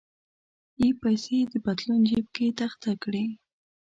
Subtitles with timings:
[0.81, 3.25] یې پیسې د پتلون جیب کې تخته کړې.